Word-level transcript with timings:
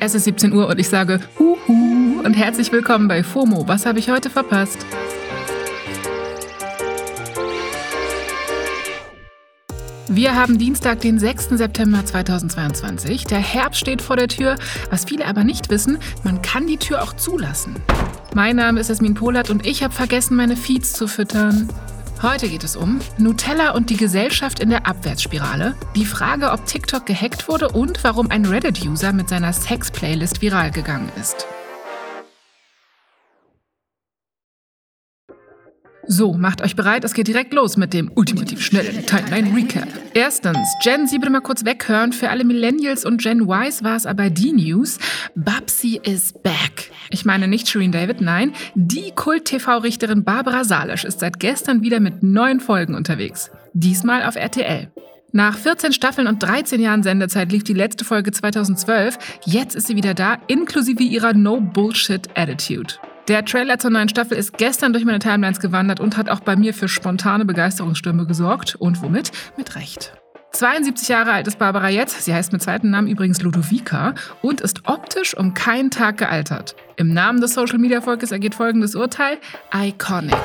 Es 0.00 0.14
ist 0.14 0.24
17 0.24 0.52
Uhr 0.52 0.68
und 0.68 0.78
ich 0.78 0.88
sage 0.88 1.20
Huhu 1.38 2.20
und 2.22 2.34
herzlich 2.34 2.70
willkommen 2.70 3.08
bei 3.08 3.24
FOMO. 3.24 3.66
Was 3.66 3.86
habe 3.86 3.98
ich 3.98 4.10
heute 4.10 4.30
verpasst? 4.30 4.84
Wir 10.08 10.36
haben 10.36 10.58
Dienstag, 10.58 11.00
den 11.00 11.18
6. 11.18 11.50
September 11.50 12.04
2022. 12.04 13.24
Der 13.24 13.38
Herbst 13.38 13.80
steht 13.80 14.00
vor 14.00 14.16
der 14.16 14.28
Tür. 14.28 14.56
Was 14.90 15.04
viele 15.04 15.26
aber 15.26 15.42
nicht 15.42 15.68
wissen, 15.68 15.98
man 16.22 16.40
kann 16.42 16.66
die 16.66 16.76
Tür 16.76 17.02
auch 17.02 17.14
zulassen. 17.14 17.74
Mein 18.34 18.56
Name 18.56 18.78
ist 18.78 18.90
Esmin 18.90 19.14
Polat 19.14 19.50
und 19.50 19.66
ich 19.66 19.82
habe 19.82 19.92
vergessen, 19.92 20.36
meine 20.36 20.56
Feeds 20.56 20.92
zu 20.92 21.08
füttern. 21.08 21.68
Heute 22.26 22.48
geht 22.48 22.64
es 22.64 22.74
um 22.74 22.98
Nutella 23.18 23.70
und 23.70 23.88
die 23.88 23.96
Gesellschaft 23.96 24.58
in 24.58 24.68
der 24.68 24.84
Abwärtsspirale, 24.88 25.76
die 25.94 26.04
Frage, 26.04 26.50
ob 26.50 26.66
TikTok 26.66 27.06
gehackt 27.06 27.46
wurde 27.46 27.68
und 27.68 28.02
warum 28.02 28.32
ein 28.32 28.44
Reddit-User 28.44 29.12
mit 29.12 29.28
seiner 29.28 29.52
Sex-Playlist 29.52 30.42
viral 30.42 30.72
gegangen 30.72 31.08
ist. 31.20 31.46
So, 36.08 36.34
macht 36.34 36.62
euch 36.62 36.76
bereit, 36.76 37.04
es 37.04 37.14
geht 37.14 37.26
direkt 37.26 37.52
los 37.52 37.76
mit 37.76 37.92
dem 37.92 38.12
ultimativ 38.14 38.64
schnellen 38.64 39.04
Timeline 39.06 39.56
Recap. 39.56 39.88
Erstens, 40.14 40.58
Gen 40.82 41.08
Z 41.08 41.20
bitte 41.20 41.32
mal 41.32 41.40
kurz 41.40 41.64
weghören. 41.64 42.12
Für 42.12 42.30
alle 42.30 42.44
Millennials 42.44 43.04
und 43.04 43.20
Gen 43.20 43.48
Ys 43.48 43.82
war 43.82 43.96
es 43.96 44.06
aber 44.06 44.30
die 44.30 44.52
News. 44.52 44.98
Babsi 45.34 46.00
is 46.04 46.32
back. 46.32 46.92
Ich 47.10 47.24
meine 47.24 47.48
nicht 47.48 47.68
Shireen 47.68 47.90
David, 47.90 48.20
nein. 48.20 48.52
Die 48.76 49.10
Kult-TV-Richterin 49.16 50.22
Barbara 50.22 50.62
Salisch 50.62 51.04
ist 51.04 51.18
seit 51.18 51.40
gestern 51.40 51.82
wieder 51.82 51.98
mit 51.98 52.22
neuen 52.22 52.60
Folgen 52.60 52.94
unterwegs. 52.94 53.50
Diesmal 53.72 54.22
auf 54.22 54.36
RTL. 54.36 54.88
Nach 55.32 55.58
14 55.58 55.92
Staffeln 55.92 56.28
und 56.28 56.40
13 56.40 56.80
Jahren 56.80 57.02
Sendezeit 57.02 57.50
lief 57.50 57.64
die 57.64 57.74
letzte 57.74 58.04
Folge 58.04 58.30
2012. 58.30 59.18
Jetzt 59.44 59.74
ist 59.74 59.88
sie 59.88 59.96
wieder 59.96 60.14
da, 60.14 60.38
inklusive 60.46 61.02
ihrer 61.02 61.34
No-Bullshit-Attitude. 61.34 62.94
Der 63.28 63.44
Trailer 63.44 63.78
zur 63.80 63.90
neuen 63.90 64.08
Staffel 64.08 64.36
ist 64.36 64.56
gestern 64.56 64.92
durch 64.92 65.04
meine 65.04 65.18
Timelines 65.18 65.58
gewandert 65.58 65.98
und 65.98 66.16
hat 66.16 66.28
auch 66.28 66.38
bei 66.38 66.54
mir 66.54 66.72
für 66.72 66.86
spontane 66.86 67.44
Begeisterungsstürme 67.44 68.24
gesorgt. 68.24 68.76
Und 68.76 69.02
womit? 69.02 69.32
Mit 69.56 69.74
Recht. 69.74 70.12
72 70.52 71.08
Jahre 71.08 71.32
alt 71.32 71.48
ist 71.48 71.58
Barbara 71.58 71.88
jetzt, 71.88 72.22
sie 72.22 72.32
heißt 72.32 72.52
mit 72.52 72.62
zweiten 72.62 72.90
Namen 72.90 73.08
übrigens 73.08 73.42
Ludovica 73.42 74.14
und 74.42 74.60
ist 74.60 74.88
optisch 74.88 75.36
um 75.36 75.54
keinen 75.54 75.90
Tag 75.90 76.18
gealtert. 76.18 76.76
Im 76.96 77.12
Namen 77.12 77.40
des 77.40 77.54
Social 77.54 77.78
Media 77.78 78.00
Volkes 78.00 78.30
ergeht 78.30 78.54
folgendes 78.54 78.94
Urteil: 78.94 79.38
Iconic. 79.74 80.36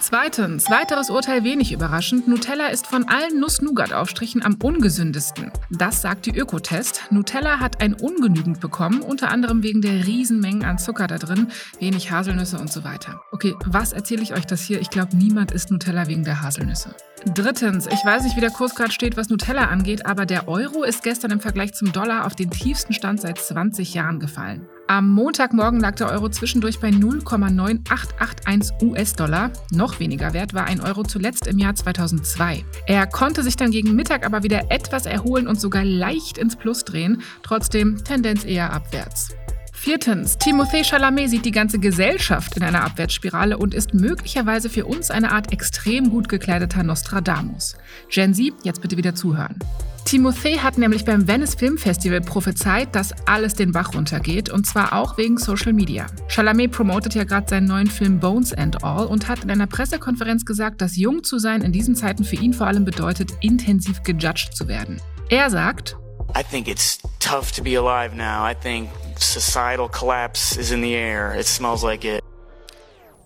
Zweitens, 0.00 0.70
weiteres 0.70 1.10
Urteil 1.10 1.42
wenig 1.42 1.72
überraschend. 1.72 2.28
Nutella 2.28 2.68
ist 2.68 2.86
von 2.86 3.08
allen 3.08 3.40
Nuss-Nougat-Aufstrichen 3.40 4.44
am 4.44 4.56
ungesündesten. 4.62 5.50
Das 5.70 6.02
sagt 6.02 6.26
die 6.26 6.36
Ökotest. 6.36 7.02
Nutella 7.10 7.58
hat 7.58 7.82
ein 7.82 7.94
ungenügend 7.94 8.60
bekommen, 8.60 9.00
unter 9.00 9.30
anderem 9.30 9.62
wegen 9.62 9.82
der 9.82 10.06
Riesenmengen 10.06 10.64
an 10.64 10.78
Zucker 10.78 11.08
da 11.08 11.18
drin, 11.18 11.48
wenig 11.80 12.12
Haselnüsse 12.12 12.58
und 12.58 12.72
so 12.72 12.84
weiter. 12.84 13.20
Okay, 13.32 13.54
was 13.66 13.92
erzähle 13.92 14.22
ich 14.22 14.34
euch 14.34 14.46
das 14.46 14.62
hier? 14.62 14.80
Ich 14.80 14.90
glaube, 14.90 15.16
niemand 15.16 15.50
isst 15.50 15.70
Nutella 15.70 16.06
wegen 16.06 16.24
der 16.24 16.42
Haselnüsse. 16.42 16.94
Drittens, 17.34 17.86
ich 17.86 18.04
weiß 18.04 18.22
nicht, 18.22 18.36
wie 18.36 18.40
der 18.40 18.50
Kurs 18.50 18.74
gerade 18.74 18.92
steht, 18.92 19.16
was 19.16 19.28
Nutella 19.28 19.64
angeht, 19.64 20.06
aber 20.06 20.24
der 20.24 20.48
Euro 20.48 20.82
ist 20.84 21.02
gestern 21.02 21.30
im 21.30 21.40
Vergleich 21.40 21.74
zum 21.74 21.92
Dollar 21.92 22.26
auf 22.26 22.34
den 22.34 22.50
tiefsten 22.50 22.92
Stand 22.92 23.20
seit 23.20 23.38
20 23.38 23.92
Jahren 23.94 24.20
gefallen. 24.20 24.66
Am 24.86 25.10
Montagmorgen 25.10 25.80
lag 25.80 25.96
der 25.96 26.08
Euro 26.10 26.30
zwischendurch 26.30 26.80
bei 26.80 26.88
0,9881 26.88 28.82
US-Dollar. 28.82 29.50
Noch 29.70 30.00
weniger 30.00 30.32
wert 30.32 30.54
war 30.54 30.64
ein 30.64 30.80
Euro 30.80 31.02
zuletzt 31.02 31.46
im 31.46 31.58
Jahr 31.58 31.74
2002. 31.74 32.64
Er 32.86 33.06
konnte 33.06 33.42
sich 33.42 33.56
dann 33.56 33.70
gegen 33.72 33.94
Mittag 33.94 34.24
aber 34.24 34.42
wieder 34.42 34.70
etwas 34.70 35.04
erholen 35.04 35.46
und 35.46 35.60
sogar 35.60 35.84
leicht 35.84 36.38
ins 36.38 36.56
Plus 36.56 36.84
drehen. 36.84 37.20
Trotzdem 37.42 38.02
Tendenz 38.02 38.44
eher 38.44 38.72
abwärts. 38.72 39.34
Viertens, 39.80 40.36
Timothée 40.36 40.82
Chalamet 40.82 41.30
sieht 41.30 41.44
die 41.44 41.52
ganze 41.52 41.78
Gesellschaft 41.78 42.56
in 42.56 42.64
einer 42.64 42.84
Abwärtsspirale 42.84 43.56
und 43.56 43.74
ist 43.74 43.94
möglicherweise 43.94 44.68
für 44.68 44.84
uns 44.84 45.10
eine 45.10 45.30
Art 45.30 45.52
extrem 45.52 46.10
gut 46.10 46.28
gekleideter 46.28 46.82
Nostradamus. 46.82 47.76
Gen 48.10 48.34
Z, 48.34 48.52
jetzt 48.64 48.82
bitte 48.82 48.96
wieder 48.96 49.14
zuhören. 49.14 49.56
Timothée 50.04 50.58
hat 50.58 50.78
nämlich 50.78 51.04
beim 51.04 51.28
Venice 51.28 51.54
Film 51.54 51.78
Festival 51.78 52.20
prophezeit, 52.20 52.92
dass 52.96 53.12
alles 53.26 53.54
den 53.54 53.70
Bach 53.70 53.94
runtergeht 53.94 54.50
und 54.50 54.66
zwar 54.66 54.94
auch 54.94 55.16
wegen 55.16 55.38
Social 55.38 55.72
Media. 55.72 56.06
Chalamet 56.26 56.72
promotet 56.72 57.14
ja 57.14 57.22
gerade 57.22 57.48
seinen 57.48 57.68
neuen 57.68 57.86
Film 57.86 58.18
Bones 58.18 58.52
and 58.52 58.82
All 58.82 59.06
und 59.06 59.28
hat 59.28 59.44
in 59.44 59.50
einer 59.50 59.68
Pressekonferenz 59.68 60.44
gesagt, 60.44 60.82
dass 60.82 60.96
jung 60.96 61.22
zu 61.22 61.38
sein 61.38 61.62
in 61.62 61.70
diesen 61.70 61.94
Zeiten 61.94 62.24
für 62.24 62.36
ihn 62.36 62.52
vor 62.52 62.66
allem 62.66 62.84
bedeutet, 62.84 63.30
intensiv 63.40 64.02
gejudged 64.02 64.56
zu 64.56 64.66
werden. 64.66 65.00
Er 65.30 65.48
sagt, 65.50 65.96
I 66.36 66.42
think 66.42 66.66
it's 66.68 66.98
tough 67.20 67.52
to 67.52 67.62
be 67.62 67.78
alive 67.78 68.14
now. 68.14 68.44
I 68.44 68.54
think 68.54 68.88
societal 69.22 69.88
collapse 69.88 70.56
is 70.58 70.70
in 70.70 70.82
the 70.82 70.94
air. 70.94 71.34
It 71.38 71.46
smells 71.46 71.82
like 71.82 72.04
it. 72.04 72.22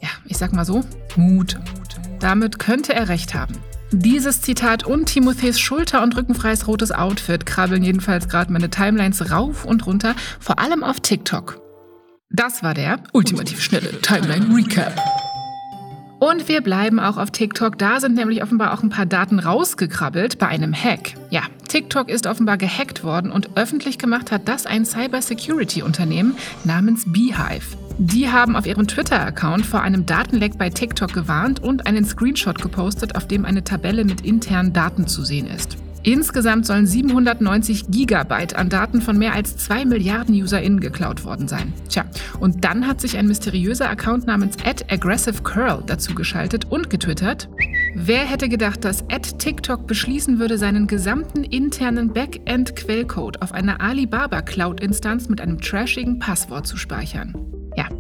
Ja, 0.01 0.09
ich 0.27 0.37
sag 0.37 0.53
mal 0.53 0.65
so, 0.65 0.83
Mut. 1.17 1.59
Damit 2.21 2.59
könnte 2.59 2.95
er 2.95 3.09
recht 3.09 3.35
haben. 3.35 3.57
Dieses 3.93 4.41
Zitat 4.41 4.85
und 4.85 5.07
Timothees 5.07 5.61
schulter- 5.61 6.03
und 6.03 6.17
rückenfreies 6.17 6.67
rotes 6.67 6.93
Outfit 6.93 7.45
krabbeln 7.45 7.83
jedenfalls 7.83 8.29
gerade 8.29 8.51
meine 8.51 8.71
Timelines 8.71 9.31
rauf 9.31 9.65
und 9.65 9.87
runter, 9.87 10.15
vor 10.41 10.59
allem 10.59 10.83
auf 10.83 11.01
TikTok. 11.01 11.61
Das 12.31 12.63
war 12.63 12.73
der 12.73 13.03
ultimativ 13.13 13.61
schnelle 13.63 14.01
Timeline 14.01 14.57
Recap. 14.57 14.99
Und 16.23 16.47
wir 16.47 16.61
bleiben 16.61 17.01
auch 17.01 17.17
auf 17.17 17.33
TikTok. 17.33 17.77
Da 17.79 17.99
sind 17.99 18.15
nämlich 18.15 18.45
offenbar 18.45 18.73
auch 18.73 18.85
ein 18.85 18.91
paar 18.91 19.07
Daten 19.07 19.41
rausgekrabbelt 19.41 20.39
bei 20.39 20.47
einem 20.47 20.73
Hack. 20.73 21.15
Ja, 21.31 21.43
TikTok 21.67 22.09
ist 22.09 22.29
offenbar 22.29 22.59
gehackt 22.59 23.03
worden 23.03 23.33
und 23.33 23.57
öffentlich 23.57 23.99
gemacht 23.99 24.31
hat 24.31 24.47
das 24.47 24.65
ein 24.65 24.85
Cybersecurity-Unternehmen 24.85 26.37
namens 26.63 27.13
Beehive. 27.13 27.77
Die 27.99 28.31
haben 28.31 28.55
auf 28.55 28.67
ihrem 28.67 28.87
Twitter-Account 28.87 29.67
vor 29.67 29.83
einem 29.83 30.07
Datenleck 30.07 30.57
bei 30.59 30.71
TikTok 30.71 31.13
gewarnt 31.13 31.61
und 31.61 31.89
einen 31.89 32.05
Screenshot 32.05 32.63
gepostet, 32.63 33.17
auf 33.17 33.27
dem 33.27 33.45
eine 33.45 33.65
Tabelle 33.65 34.05
mit 34.05 34.21
internen 34.21 34.73
Daten 34.73 35.09
zu 35.09 35.25
sehen 35.25 35.49
ist. 35.49 35.77
Insgesamt 36.05 36.67
sollen 36.67 36.87
790 36.87 37.91
Gigabyte 37.91 38.57
an 38.57 38.69
Daten 38.69 39.01
von 39.01 39.17
mehr 39.17 39.35
als 39.35 39.57
2 39.57 39.85
Milliarden 39.85 40.35
UserInnen 40.35 40.81
geklaut 40.81 41.25
worden 41.25 41.47
sein. 41.47 41.73
Tja, 41.89 42.05
und 42.41 42.65
dann 42.65 42.89
hat 42.89 43.01
sich 43.01 43.17
ein 43.17 43.29
mysteriöser 43.29 43.89
Account 43.89 44.27
namens 44.27 44.57
@aggressivecurl 44.65 45.85
dazu 45.87 46.15
geschaltet 46.15 46.65
und 46.71 46.91
getwittert: 46.91 47.49
Wer 47.95 48.25
hätte 48.25 48.49
gedacht, 48.49 48.85
dass 48.85 49.05
TikTok 49.39 49.87
beschließen 49.87 50.39
würde, 50.39 50.59
seinen 50.59 50.89
gesamten 50.89 51.45
internen 51.45 52.13
Backend-Quellcode 52.13 53.41
auf 53.41 53.53
einer 53.53 53.81
Alibaba 53.81 54.43
Cloud-Instanz 54.43 55.29
mit 55.29 55.41
einem 55.41 55.61
trashigen 55.61 56.19
Passwort 56.19 56.67
zu 56.67 56.77
speichern? 56.77 57.52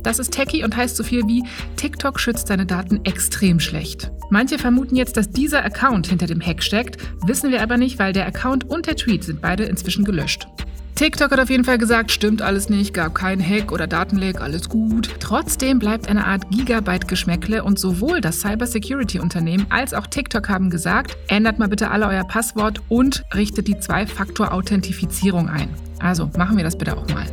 Das 0.02 0.18
ist 0.18 0.32
techy 0.32 0.64
und 0.64 0.76
heißt 0.76 0.96
so 0.96 1.04
viel 1.04 1.26
wie 1.26 1.42
TikTok 1.76 2.18
schützt 2.18 2.48
seine 2.48 2.66
Daten 2.66 3.04
extrem 3.04 3.60
schlecht. 3.60 4.10
Manche 4.30 4.58
vermuten 4.58 4.96
jetzt, 4.96 5.16
dass 5.16 5.30
dieser 5.30 5.64
Account 5.64 6.06
hinter 6.06 6.26
dem 6.26 6.40
Hack 6.40 6.62
steckt, 6.62 6.96
wissen 7.26 7.50
wir 7.50 7.62
aber 7.62 7.76
nicht, 7.76 7.98
weil 7.98 8.12
der 8.12 8.26
Account 8.26 8.68
und 8.68 8.86
der 8.86 8.96
Tweet 8.96 9.24
sind 9.24 9.40
beide 9.40 9.64
inzwischen 9.64 10.04
gelöscht. 10.04 10.46
TikTok 10.94 11.32
hat 11.32 11.40
auf 11.40 11.50
jeden 11.50 11.64
Fall 11.64 11.78
gesagt, 11.78 12.12
stimmt 12.12 12.42
alles 12.42 12.68
nicht, 12.68 12.94
gab 12.94 13.14
kein 13.14 13.40
Hack 13.40 13.72
oder 13.72 13.86
Datenleck, 13.86 14.40
alles 14.40 14.68
gut. 14.68 15.10
Trotzdem 15.20 15.78
bleibt 15.78 16.08
eine 16.08 16.26
Art 16.26 16.48
Gigabyte-Geschmäckle 16.50 17.64
und 17.64 17.78
sowohl 17.78 18.20
das 18.20 18.40
Cybersecurity-Unternehmen 18.40 19.66
als 19.70 19.94
auch 19.94 20.06
TikTok 20.06 20.48
haben 20.48 20.70
gesagt, 20.70 21.16
ändert 21.28 21.58
mal 21.58 21.68
bitte 21.68 21.90
alle 21.90 22.06
euer 22.06 22.24
Passwort 22.24 22.82
und 22.88 23.24
richtet 23.34 23.68
die 23.68 23.78
Zwei-Faktor-Authentifizierung 23.78 25.48
ein. 25.48 25.70
Also 25.98 26.30
machen 26.36 26.56
wir 26.56 26.64
das 26.64 26.76
bitte 26.76 26.96
auch 26.96 27.08
mal. 27.08 27.26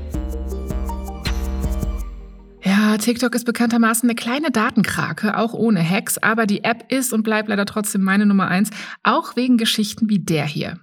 TikTok 2.97 3.35
ist 3.35 3.45
bekanntermaßen 3.45 4.09
eine 4.09 4.15
kleine 4.15 4.51
Datenkrake, 4.51 5.37
auch 5.37 5.53
ohne 5.53 5.87
Hacks, 5.87 6.17
aber 6.17 6.45
die 6.45 6.63
App 6.63 6.91
ist 6.91 7.13
und 7.13 7.23
bleibt 7.23 7.49
leider 7.49 7.65
trotzdem 7.65 8.03
meine 8.03 8.25
Nummer 8.25 8.47
eins, 8.47 8.69
auch 9.03 9.35
wegen 9.35 9.57
Geschichten 9.57 10.09
wie 10.09 10.19
der 10.19 10.45
hier. 10.45 10.79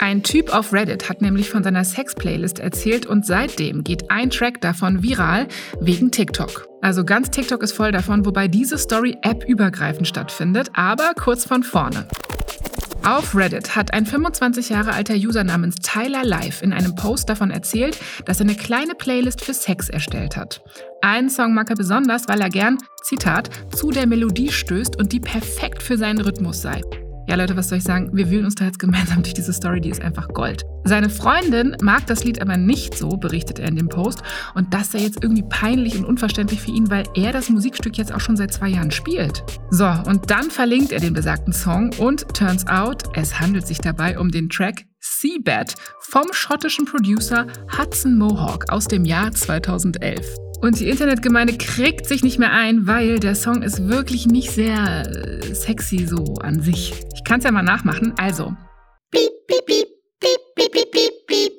Ein 0.00 0.22
Typ 0.22 0.54
auf 0.54 0.72
Reddit 0.72 1.08
hat 1.08 1.22
nämlich 1.22 1.48
von 1.48 1.62
seiner 1.62 1.84
Sex-Playlist 1.84 2.58
erzählt 2.58 3.06
und 3.06 3.24
seitdem 3.24 3.84
geht 3.84 4.10
ein 4.10 4.30
Track 4.30 4.60
davon 4.60 5.02
viral 5.02 5.48
wegen 5.80 6.10
TikTok. 6.10 6.66
Also 6.82 7.04
ganz 7.04 7.30
TikTok 7.30 7.62
ist 7.62 7.72
voll 7.72 7.92
davon, 7.92 8.26
wobei 8.26 8.48
diese 8.48 8.76
Story 8.76 9.16
App-übergreifend 9.22 10.06
stattfindet, 10.06 10.70
aber 10.74 11.12
kurz 11.14 11.46
von 11.46 11.62
vorne. 11.62 12.06
Auf 13.06 13.36
Reddit 13.36 13.76
hat 13.76 13.92
ein 13.92 14.06
25 14.06 14.70
Jahre 14.70 14.94
alter 14.94 15.12
User 15.12 15.44
namens 15.44 15.76
Tyler 15.76 16.24
Life 16.24 16.64
in 16.64 16.72
einem 16.72 16.94
Post 16.94 17.28
davon 17.28 17.50
erzählt, 17.50 17.98
dass 18.24 18.40
er 18.40 18.46
eine 18.46 18.54
kleine 18.54 18.94
Playlist 18.94 19.44
für 19.44 19.52
Sex 19.52 19.90
erstellt 19.90 20.38
hat. 20.38 20.62
Einen 21.02 21.28
Song 21.28 21.52
mag 21.52 21.68
er 21.68 21.76
besonders, 21.76 22.28
weil 22.28 22.40
er 22.40 22.48
gern, 22.48 22.78
Zitat, 23.02 23.50
zu 23.74 23.90
der 23.90 24.06
Melodie 24.06 24.50
stößt 24.50 24.96
und 24.96 25.12
die 25.12 25.20
perfekt 25.20 25.82
für 25.82 25.98
seinen 25.98 26.22
Rhythmus 26.22 26.62
sei. 26.62 26.80
Ja, 27.26 27.36
Leute, 27.36 27.56
was 27.56 27.68
soll 27.68 27.78
ich 27.78 27.84
sagen? 27.84 28.10
Wir 28.12 28.30
wühlen 28.30 28.44
uns 28.44 28.54
da 28.54 28.66
jetzt 28.66 28.78
gemeinsam 28.78 29.22
durch 29.22 29.34
diese 29.34 29.52
Story, 29.52 29.80
die 29.80 29.88
ist 29.88 30.02
einfach 30.02 30.28
Gold. 30.28 30.64
Seine 30.84 31.08
Freundin 31.08 31.74
mag 31.82 32.06
das 32.06 32.24
Lied 32.24 32.42
aber 32.42 32.58
nicht 32.58 32.96
so, 32.96 33.08
berichtet 33.08 33.58
er 33.58 33.68
in 33.68 33.76
dem 33.76 33.88
Post. 33.88 34.22
Und 34.54 34.74
das 34.74 34.92
sei 34.92 34.98
jetzt 34.98 35.22
irgendwie 35.22 35.44
peinlich 35.48 35.96
und 35.96 36.04
unverständlich 36.04 36.60
für 36.60 36.70
ihn, 36.70 36.90
weil 36.90 37.04
er 37.14 37.32
das 37.32 37.48
Musikstück 37.48 37.96
jetzt 37.96 38.12
auch 38.12 38.20
schon 38.20 38.36
seit 38.36 38.52
zwei 38.52 38.68
Jahren 38.68 38.90
spielt. 38.90 39.42
So, 39.70 39.86
und 39.86 40.30
dann 40.30 40.50
verlinkt 40.50 40.92
er 40.92 41.00
den 41.00 41.14
besagten 41.14 41.54
Song 41.54 41.90
und 41.98 42.28
turns 42.34 42.66
out, 42.66 43.04
es 43.14 43.40
handelt 43.40 43.66
sich 43.66 43.78
dabei 43.78 44.18
um 44.18 44.30
den 44.30 44.50
Track 44.50 44.84
Seabed 45.00 45.74
vom 46.00 46.24
schottischen 46.32 46.84
Producer 46.84 47.46
Hudson 47.78 48.18
Mohawk 48.18 48.70
aus 48.70 48.86
dem 48.86 49.04
Jahr 49.04 49.32
2011. 49.32 50.43
Und 50.64 50.80
die 50.80 50.88
Internetgemeinde 50.88 51.58
kriegt 51.58 52.06
sich 52.06 52.24
nicht 52.24 52.38
mehr 52.38 52.50
ein, 52.50 52.86
weil 52.86 53.20
der 53.20 53.34
Song 53.34 53.60
ist 53.60 53.86
wirklich 53.86 54.26
nicht 54.26 54.50
sehr 54.50 55.02
äh, 55.06 55.54
sexy 55.54 56.06
so 56.06 56.36
an 56.40 56.62
sich. 56.62 56.94
Ich 57.14 57.22
kann 57.22 57.40
es 57.40 57.44
ja 57.44 57.50
mal 57.50 57.60
nachmachen. 57.60 58.14
Also. 58.16 58.56
Piep, 59.10 59.30
piep, 59.46 59.66
piep, 59.66 59.88
piep, 60.20 60.40
piep, 60.56 60.72
piep, 60.72 60.90
piep, 60.90 61.26
piep, 61.26 61.52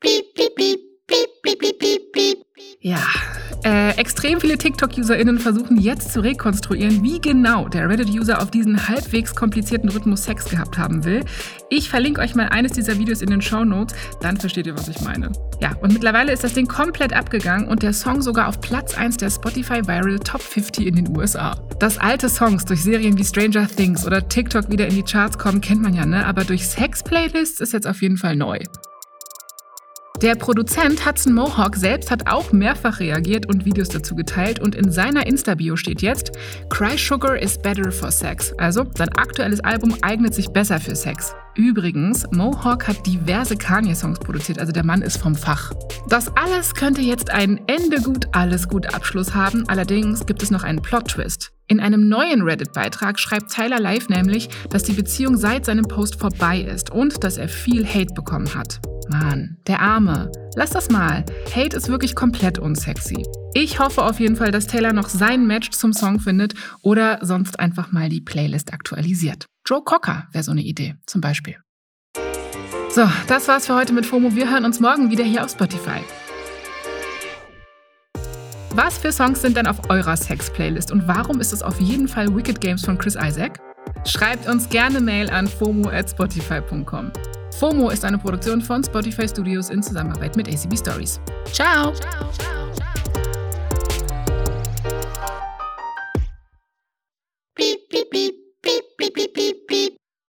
piep, 0.00 0.34
piep, 0.36 0.54
piep, 0.54 1.28
piep, 1.42 1.58
piep, 1.58 1.78
piep, 1.80 2.12
piep. 2.12 2.38
Ja, 2.78 3.02
äh, 3.64 3.90
extrem 3.96 4.40
viele 4.40 4.58
TikTok-UserInnen 4.58 5.38
versuchen 5.38 5.78
jetzt 5.78 6.12
zu 6.12 6.20
rekonstruieren, 6.20 7.02
wie 7.02 7.20
genau 7.20 7.68
der 7.68 7.88
Reddit-User 7.88 8.42
auf 8.42 8.50
diesen 8.50 8.88
halbwegs 8.88 9.34
komplizierten 9.34 9.88
Rhythmus 9.88 10.24
Sex 10.24 10.46
gehabt 10.46 10.78
haben 10.78 11.04
will. 11.04 11.24
Ich 11.70 11.88
verlinke 11.88 12.20
euch 12.20 12.34
mal 12.34 12.48
eines 12.48 12.72
dieser 12.72 12.98
Videos 12.98 13.22
in 13.22 13.30
den 13.30 13.40
Show 13.40 13.64
Notes, 13.64 13.96
dann 14.20 14.36
versteht 14.36 14.66
ihr, 14.66 14.76
was 14.76 14.88
ich 14.88 15.00
meine. 15.00 15.30
Ja, 15.60 15.76
und 15.80 15.92
mittlerweile 15.92 16.32
ist 16.32 16.42
das 16.42 16.54
Ding 16.54 16.66
komplett 16.66 17.12
abgegangen 17.12 17.68
und 17.68 17.82
der 17.82 17.92
Song 17.92 18.20
sogar 18.20 18.48
auf 18.48 18.60
Platz 18.60 18.94
1 18.94 19.18
der 19.18 19.30
Spotify 19.30 19.86
Viral 19.86 20.18
Top 20.18 20.42
50 20.42 20.86
in 20.86 20.96
den 20.96 21.16
USA. 21.16 21.54
Dass 21.78 21.98
alte 21.98 22.28
Songs 22.28 22.64
durch 22.64 22.82
Serien 22.82 23.16
wie 23.16 23.24
Stranger 23.24 23.68
Things 23.68 24.06
oder 24.06 24.28
TikTok 24.28 24.70
wieder 24.70 24.88
in 24.88 24.96
die 24.96 25.02
Charts 25.02 25.38
kommen, 25.38 25.60
kennt 25.60 25.82
man 25.82 25.94
ja, 25.94 26.04
ne? 26.04 26.26
Aber 26.26 26.44
durch 26.44 26.66
Sex-Playlists 26.66 27.60
ist 27.60 27.72
jetzt 27.72 27.86
auf 27.86 28.02
jeden 28.02 28.16
Fall 28.16 28.34
neu. 28.36 28.58
Der 30.22 30.36
Produzent 30.36 31.04
Hudson 31.04 31.34
Mohawk 31.34 31.74
selbst 31.74 32.08
hat 32.12 32.28
auch 32.28 32.52
mehrfach 32.52 33.00
reagiert 33.00 33.46
und 33.46 33.64
Videos 33.64 33.88
dazu 33.88 34.14
geteilt 34.14 34.60
und 34.60 34.76
in 34.76 34.92
seiner 34.92 35.26
Insta-Bio 35.26 35.74
steht 35.74 36.00
jetzt, 36.00 36.30
Cry 36.70 36.96
Sugar 36.96 37.36
is 37.42 37.58
better 37.58 37.90
for 37.90 38.12
sex. 38.12 38.52
Also, 38.56 38.84
sein 38.96 39.08
aktuelles 39.16 39.58
Album 39.58 39.96
eignet 40.02 40.32
sich 40.32 40.46
besser 40.50 40.78
für 40.78 40.94
Sex. 40.94 41.34
Übrigens, 41.56 42.24
Mohawk 42.30 42.86
hat 42.86 43.04
diverse 43.04 43.56
Kanye-Songs 43.56 44.20
produziert, 44.20 44.60
also 44.60 44.70
der 44.70 44.84
Mann 44.84 45.02
ist 45.02 45.16
vom 45.16 45.34
Fach. 45.34 45.72
Das 46.08 46.28
alles 46.36 46.72
könnte 46.72 47.00
jetzt 47.00 47.30
einen 47.30 47.60
Ende 47.66 48.00
gut, 48.00 48.28
alles 48.30 48.68
gut 48.68 48.94
Abschluss 48.94 49.34
haben, 49.34 49.68
allerdings 49.68 50.24
gibt 50.24 50.44
es 50.44 50.52
noch 50.52 50.62
einen 50.62 50.82
Plot-Twist. 50.82 51.50
In 51.66 51.80
einem 51.80 52.08
neuen 52.08 52.42
Reddit-Beitrag 52.42 53.18
schreibt 53.18 53.52
Tyler 53.52 53.80
Live 53.80 54.08
nämlich, 54.08 54.48
dass 54.70 54.84
die 54.84 54.92
Beziehung 54.92 55.36
seit 55.36 55.64
seinem 55.64 55.84
Post 55.84 56.20
vorbei 56.20 56.60
ist 56.60 56.90
und 56.90 57.24
dass 57.24 57.38
er 57.38 57.48
viel 57.48 57.84
Hate 57.84 58.14
bekommen 58.14 58.54
hat. 58.54 58.80
Mann, 59.12 59.58
der 59.66 59.80
Arme. 59.80 60.32
Lass 60.56 60.70
das 60.70 60.90
mal. 60.90 61.24
Hate 61.54 61.76
ist 61.76 61.88
wirklich 61.88 62.14
komplett 62.14 62.58
unsexy. 62.58 63.24
Ich 63.54 63.78
hoffe 63.78 64.02
auf 64.02 64.18
jeden 64.18 64.36
Fall, 64.36 64.50
dass 64.50 64.66
Taylor 64.66 64.92
noch 64.92 65.08
sein 65.08 65.46
Match 65.46 65.70
zum 65.70 65.92
Song 65.92 66.20
findet 66.20 66.54
oder 66.82 67.18
sonst 67.22 67.60
einfach 67.60 67.92
mal 67.92 68.08
die 68.08 68.20
Playlist 68.20 68.72
aktualisiert. 68.72 69.46
Joe 69.66 69.82
Cocker 69.84 70.26
wäre 70.32 70.42
so 70.42 70.52
eine 70.52 70.62
Idee, 70.62 70.96
zum 71.06 71.20
Beispiel. 71.20 71.56
So, 72.90 73.08
das 73.26 73.48
war's 73.48 73.66
für 73.66 73.74
heute 73.74 73.92
mit 73.92 74.06
FOMO. 74.06 74.34
Wir 74.34 74.50
hören 74.50 74.64
uns 74.64 74.80
morgen 74.80 75.10
wieder 75.10 75.24
hier 75.24 75.44
auf 75.44 75.50
Spotify. 75.50 76.00
Was 78.74 78.96
für 78.96 79.12
Songs 79.12 79.42
sind 79.42 79.58
denn 79.58 79.66
auf 79.66 79.90
eurer 79.90 80.16
Sex-Playlist 80.16 80.90
und 80.90 81.06
warum 81.06 81.40
ist 81.40 81.52
es 81.52 81.62
auf 81.62 81.78
jeden 81.78 82.08
Fall 82.08 82.34
Wicked 82.34 82.60
Games 82.60 82.84
von 82.84 82.96
Chris 82.96 83.16
Isaac? 83.16 83.60
Schreibt 84.06 84.48
uns 84.48 84.68
gerne 84.68 85.00
Mail 85.00 85.28
an 85.30 85.46
fomo 85.46 85.90
at 85.90 86.08
spotify.com. 86.10 87.12
FOMO 87.58 87.90
ist 87.90 88.04
eine 88.04 88.18
Produktion 88.18 88.60
von 88.60 88.82
Spotify 88.82 89.28
Studios 89.28 89.70
in 89.70 89.82
Zusammenarbeit 89.82 90.36
mit 90.36 90.48
ACB 90.48 90.76
Stories. 90.76 91.20
Ciao! 91.52 91.92
ciao, 91.92 92.30
ciao, 92.32 92.72
ciao. 92.74 93.01